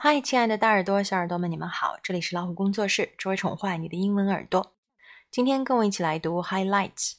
[0.00, 1.98] 嗨，亲爱的大耳朵、小耳朵们，你们好！
[2.02, 4.76] 这里是老虎工作室，只为宠坏你的英文耳朵。
[5.30, 7.14] 今天跟我一起来读 Highlights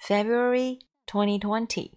[0.00, 1.92] February 2020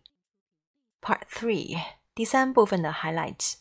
[1.01, 1.81] Part Three
[2.13, 3.55] 第三部分的 Highlights。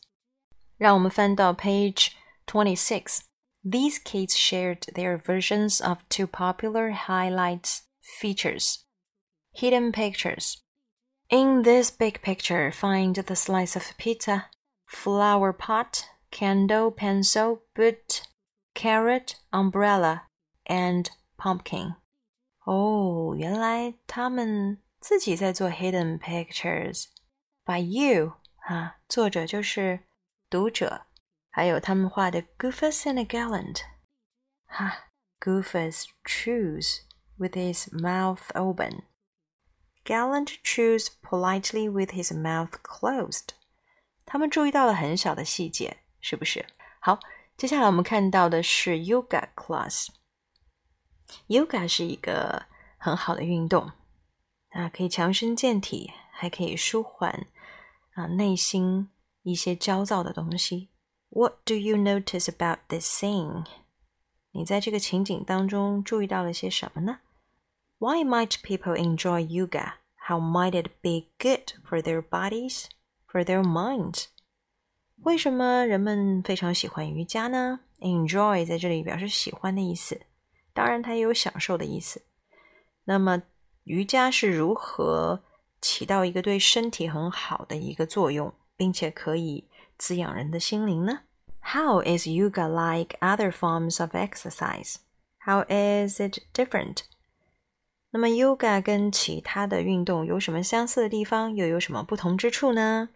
[0.76, 2.10] 让我们翻到 Page
[2.46, 8.84] Twenty Six。These kids shared their versions of two popular highlights features
[9.52, 10.58] hidden pictures.
[11.28, 14.44] In this big picture, find the slice of pizza,
[14.86, 18.23] flower pot, candle, pencil, boot,
[18.73, 20.23] carrot, umbrella,
[20.65, 21.95] and pumpkin.
[22.65, 28.33] 哦，原来他们自己在做 hidden pictures。By you
[28.67, 30.01] 啊，作者就是
[30.49, 31.05] 读者，
[31.49, 33.81] 还有他们画的 Goofus and Gallant。
[34.65, 35.09] 哈，
[35.39, 37.01] Goofus chews
[37.37, 39.03] with his mouth open.
[40.05, 43.49] Gallant chews politely with his mouth closed.
[44.25, 46.65] 他们注意到了很小的细节， 是不是？
[46.99, 47.19] 好，
[47.57, 52.65] 接下来我们看到的是 yoga class。yoga 是一个
[52.97, 53.91] 很好的运动
[54.69, 57.47] 啊，可以强身健体，还可以舒缓
[58.13, 59.09] 啊内心
[59.41, 60.89] 一些焦躁的东西。
[61.29, 63.65] What do you notice about this scene？
[64.51, 67.19] 你在这个情景当中注意到了些什么呢？
[67.97, 69.93] Why might people enjoy yoga?
[70.27, 72.85] How might it be good for their bodies,
[73.27, 74.27] for their minds?
[75.24, 80.20] 为什么人们非常喜欢瑜伽呢？Enjoy 在这里表示喜欢的意思，
[80.72, 82.22] 当然它也有享受的意思。
[83.04, 83.42] 那么
[83.84, 85.42] 瑜伽是如何
[85.80, 89.64] 起到一个对身体很好的一个作用，并且可以
[89.98, 91.20] 滋养人的心灵呢
[91.60, 94.96] ？How is yoga like other forms of exercise?
[95.44, 97.02] How is it different?
[98.10, 103.10] 那么 yoga 跟其他的运动有什么相似的地方，又有什么不同之处呢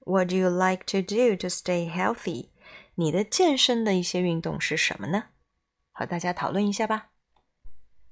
[0.00, 2.50] ？What do you like to do to stay healthy？
[2.94, 5.24] 你的健身的一些运动是什么呢？
[5.92, 7.10] 和大家讨论一下吧。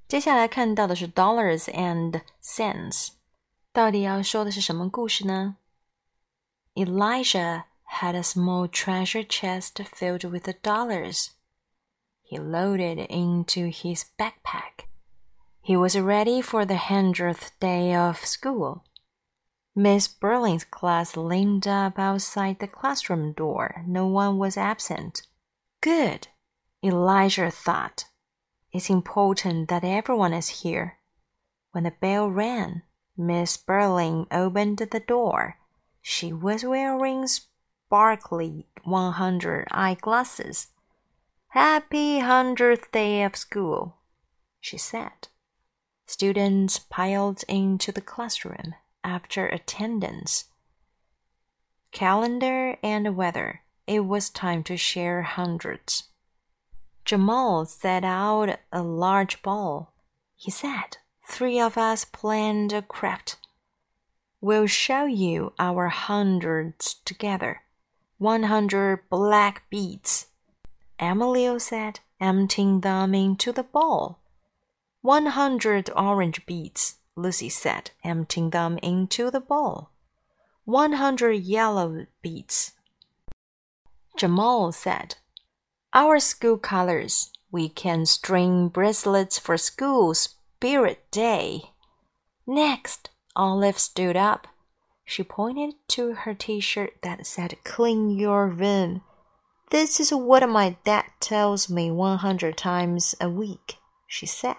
[0.06, 3.08] 接下来看到的是 dollars and cents，
[3.72, 5.56] 到底要说的是什么故事呢？
[6.74, 11.28] Elijah had a small treasure chest filled with dollars.
[12.22, 14.86] He loaded into his backpack.
[15.62, 18.82] He was ready for the hundredth day of school.
[19.79, 23.85] Miss Berlin's class leaned up outside the classroom door.
[23.87, 25.21] No one was absent.
[25.79, 26.27] Good,
[26.83, 28.03] Elijah thought.
[28.73, 30.97] It's important that everyone is here.
[31.71, 32.81] When the bell rang,
[33.15, 35.59] Miss Berlin opened the door.
[36.01, 40.67] She was wearing sparkly 100 eyeglasses.
[41.51, 43.95] Happy hundredth day of school,
[44.59, 45.29] she said.
[46.05, 48.73] Students piled into the classroom
[49.03, 50.45] after attendance.
[51.91, 53.61] Calendar and weather.
[53.87, 56.09] It was time to share hundreds.
[57.05, 59.93] Jamal set out a large ball.
[60.35, 63.37] He said, Three of us planned a craft.
[64.41, 67.61] We'll show you our hundreds together.
[68.19, 70.27] One hundred black beads.
[70.99, 74.19] Emilio said, emptying them into the ball.
[75.01, 76.98] One hundred orange beads.
[77.19, 79.89] Lucy said, emptying them into the bowl.
[80.65, 82.73] One hundred yellow beads.
[84.17, 85.15] Jamal said,
[85.93, 87.31] Our school colors.
[87.51, 91.71] We can string bracelets for school spirit day.
[92.45, 94.47] Next, Olive stood up.
[95.05, 99.01] She pointed to her t shirt that said, Clean your room.
[99.71, 103.77] This is what my dad tells me 100 times a week,
[104.07, 104.55] she said.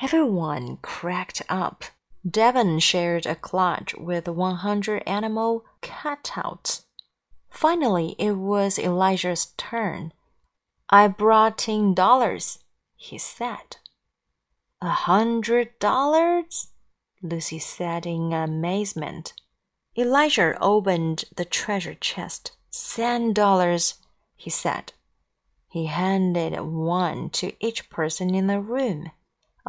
[0.00, 1.84] Everyone cracked up.
[2.28, 6.84] Devon shared a clutch with 100 animal cutouts.
[7.50, 10.12] Finally, it was Elijah's turn.
[10.88, 12.60] I brought in dollars,
[12.94, 13.78] he said.
[14.80, 16.68] A hundred dollars?
[17.20, 19.32] Lucy said in amazement.
[19.96, 22.52] Elijah opened the treasure chest.
[22.70, 23.94] Ten dollars,
[24.36, 24.92] he said.
[25.66, 29.10] He handed one to each person in the room.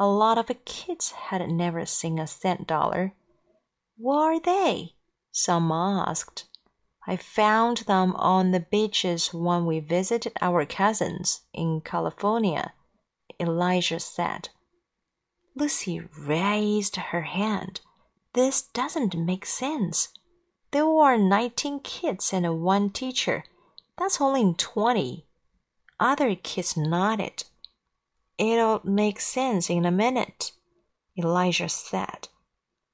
[0.02, 3.12] A lot of the kids had never seen a sand dollar.
[3.98, 4.94] Where are they?
[5.30, 6.46] Some asked.
[7.06, 12.72] I found them on the beaches when we visited our cousins in California,
[13.38, 14.48] Elijah said.
[15.54, 17.82] Lucy raised her hand.
[18.32, 20.08] This doesn't make sense.
[20.70, 23.44] There were 19 kids and one teacher.
[23.98, 25.26] That's only 20.
[25.98, 27.44] Other kids nodded.
[28.40, 30.52] It'll make sense in a minute,
[31.18, 32.28] Elijah said.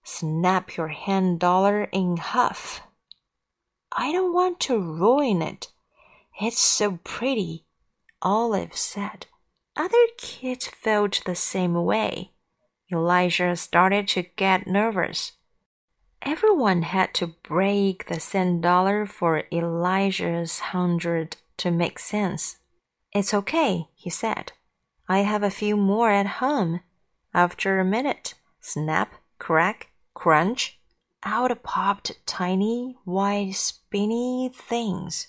[0.03, 2.81] Snap your sand dollar in half.
[3.93, 5.69] I don't want to ruin it.
[6.41, 7.65] It's so pretty,
[8.23, 9.27] Olive said.
[9.77, 12.33] Other kids felt the same way.
[12.93, 15.33] Elijah started to get nervous.
[16.23, 22.57] Everyone had to break the sand dollar for Elijah's hundred to make sense.
[23.13, 24.51] It's okay, he said.
[25.09, 26.81] I have a few more at home.
[27.33, 30.79] After a minute, snap, crack, crunch,
[31.23, 35.29] out popped tiny, white, spinny things.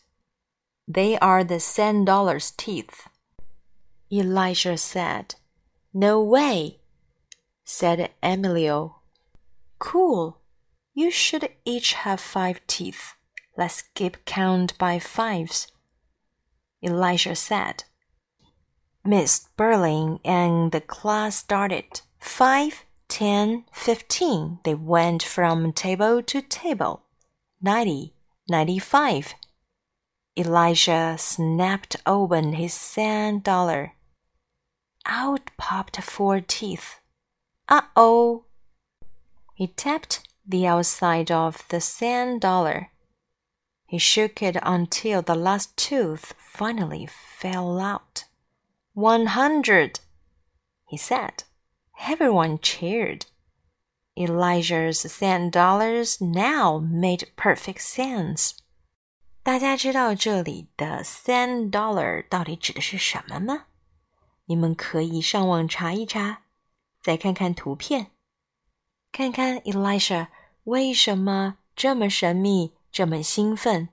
[0.87, 3.07] They are the sand dollar's teeth.
[4.11, 5.35] Elijah said.
[5.93, 6.79] No way,
[7.65, 9.01] said Emilio.
[9.79, 10.39] Cool.
[10.93, 13.13] You should each have five teeth.
[13.57, 15.67] Let's keep count by fives.
[16.81, 17.83] Elijah said.
[19.07, 22.01] Miss Berlin and the class started.
[22.19, 24.59] Five, ten, fifteen.
[24.65, 27.03] They went from table to table.
[27.61, 28.15] Ninety,
[28.49, 29.33] ninety-five.
[30.37, 33.93] Elijah snapped open his sand dollar.
[35.05, 36.99] Out popped four teeth.
[37.69, 38.43] Uh oh!
[39.55, 42.89] He tapped the outside of the sand dollar.
[43.85, 48.25] He shook it until the last tooth finally fell out.
[48.96, 50.00] One hundred,
[50.86, 51.44] he said.
[52.06, 53.26] Everyone cheered.
[54.14, 58.52] Elijah's cent dollars now made perfect sense.
[59.42, 63.66] 大家知道这里的 cent dollar 到底指的是什么吗？
[64.46, 66.42] 你们可以上网查一查，
[67.00, 68.08] 再看看图片，
[69.10, 70.28] 看看 Elijah
[70.64, 73.88] 为什么这么神秘、这么兴奋，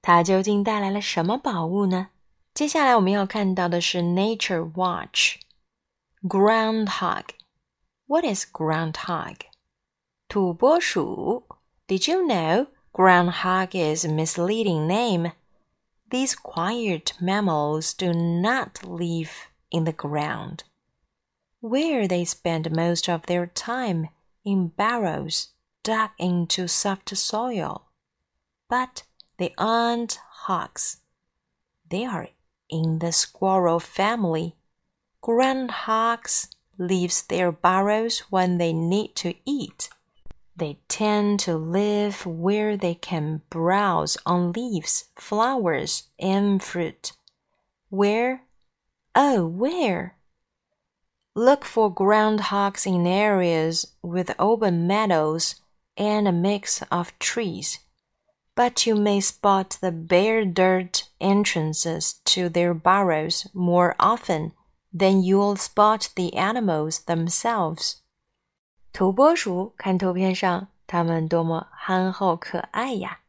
[0.00, 2.08] 他究竟带来了什么宝物呢？
[2.54, 5.36] 接下来我们要看到的是 Nature Watch
[6.22, 9.36] Groundhog。What is groundhog?
[10.28, 11.46] 土拨鼠。
[11.86, 15.32] Did you know groundhog is a misleading name?
[16.10, 20.64] These quiet mammals do not live in the ground,
[21.60, 24.08] where they spend most of their time
[24.44, 25.48] in burrows
[25.82, 27.88] dug into soft soil.
[28.68, 29.04] But
[29.38, 30.98] they aren't hogs.
[31.90, 32.28] They are
[32.73, 34.55] in the squirrel family.
[35.21, 36.47] Groundhogs
[36.79, 39.89] leave their burrows when they need to eat.
[40.55, 47.13] They tend to live where they can browse on leaves, flowers, and fruit.
[47.89, 48.41] Where?
[49.15, 50.15] Oh, where?
[51.35, 55.55] Look for groundhogs in areas with open meadows
[55.95, 57.79] and a mix of trees.
[58.55, 64.51] But you may spot the bare dirt entrances to their burrows more often
[64.93, 67.95] than you'll spot the animals themselves.
[68.91, 73.21] 土拨鼠，看图片上，它们多么憨厚可爱呀！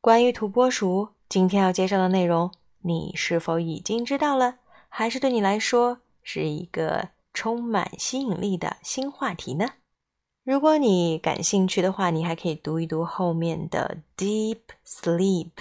[0.00, 2.52] 关于土拨鼠，今天要介绍的内容，
[2.82, 4.56] 你是否已经知道了？
[4.88, 9.70] 还是对你来说是一个充满吸引力的新话题呢？
[10.44, 15.52] 如果你感兴趣的话，你还可以读一读后面的 Deep Sleep。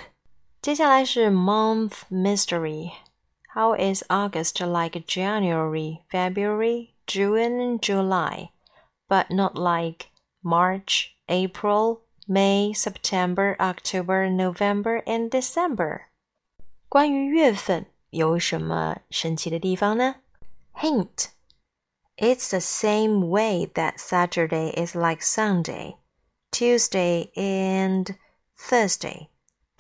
[0.63, 8.51] 接下来是 Month Mystery。How is August like January, February, June, July,
[9.09, 10.09] but not like
[10.43, 16.03] March, April, May, September, October, November, and December？
[16.89, 17.87] 关于月份。
[18.11, 20.17] 有什么神奇的地方呢？
[20.77, 21.27] Hint:
[22.17, 25.97] It's the same way that Saturday is like Sunday,
[26.51, 28.17] Tuesday and
[28.57, 29.29] Thursday,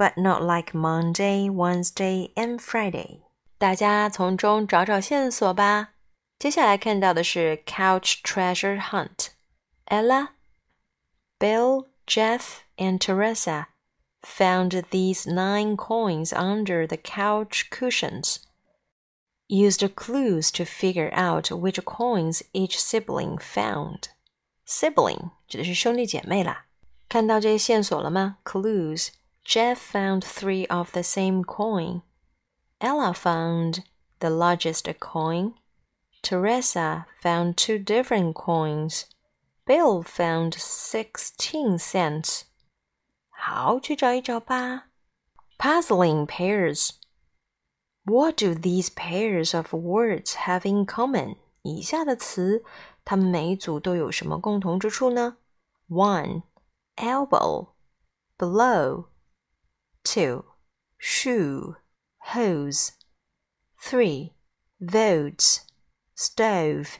[0.02, 3.22] but not like Monday, Wednesday and Friday.
[3.58, 5.94] 大家从中找找线索吧。
[6.38, 9.30] 接下来看到的是 Couch Treasure Hunt.
[9.86, 10.28] Ella,
[11.40, 13.66] Bill, Jeff, and Teresa
[14.22, 18.38] found these nine coins under the couch cushions.
[19.48, 24.10] Used clues to figure out which coins each sibling found.
[24.66, 26.66] Sibling 指的是兄弟姐妹啦。
[27.08, 28.36] 看到这些线索了吗？
[28.44, 29.08] Clues.
[29.44, 32.02] Jeff found three of the same coin.
[32.80, 33.84] Ella found
[34.20, 35.54] the largest coin.
[36.22, 39.06] Teresa found two different coins.
[39.66, 42.42] Bill found sixteen cents.
[43.30, 44.88] 好，去找一找吧。
[45.58, 46.90] Puzzling pairs.
[48.04, 51.36] What do these pairs of words have in common?
[51.62, 52.64] 以下的词，
[53.04, 55.36] 它们每一组都有什么共同之处呢？
[55.88, 56.42] One,
[56.96, 57.68] elbow,
[58.38, 59.06] below.
[60.04, 60.44] Two,
[60.98, 61.76] shoe,
[62.34, 62.92] hose.
[63.80, 64.34] Three,
[64.80, 65.66] votes,
[66.14, 66.98] stove.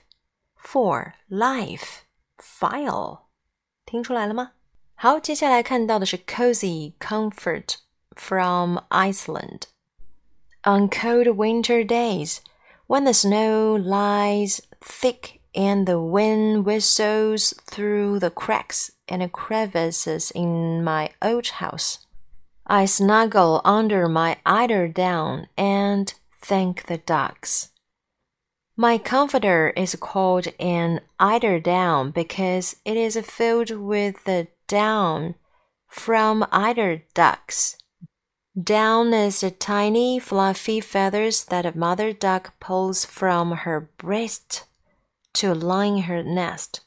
[0.56, 2.02] Four, life,
[2.38, 3.28] file.
[3.86, 4.52] 听出来了吗？
[4.94, 7.76] 好，接下来看到的是 cozy comfort
[8.16, 9.62] from Iceland。
[10.64, 12.40] On cold winter days,
[12.86, 20.84] when the snow lies thick and the wind whistles through the cracks and crevices in
[20.84, 22.00] my old house,
[22.73, 26.11] I snuggle under my eider down and
[26.41, 27.69] thank the ducks.
[28.75, 35.35] My comforter is called an eider down because it is filled with the down
[35.87, 37.77] from eider ducks.
[38.59, 44.63] Down is the tiny fluffy feathers that a mother duck pulls from her breast
[45.33, 46.81] to line her nest.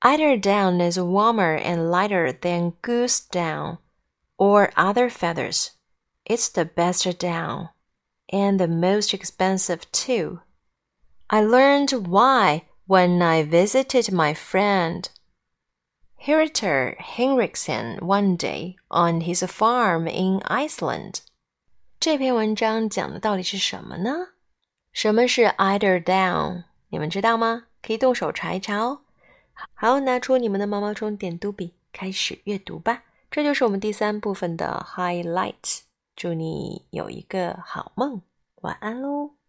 [0.00, 3.76] Eider down is warmer and lighter than goose down
[4.42, 5.70] or other feathers.
[6.24, 7.68] It's the best down
[8.32, 10.40] and the most expensive too.
[11.28, 15.08] I learned why when I visited my friend
[16.26, 21.20] Herter Henriksen one day on his farm in Iceland.
[22.00, 24.30] 这篇文章讲的到底是什么呢？
[24.92, 26.64] 什么是 eider down？
[26.88, 27.66] 你们知道吗？
[27.80, 29.02] 可以动手查一查哦。
[29.74, 33.04] 好，拿出你们的毛毛虫点读笔，开始阅读吧。
[33.32, 35.80] 这就是我们第三部分的 highlight。
[36.14, 38.20] 祝你有一个好梦，
[38.56, 39.41] 晚安喽。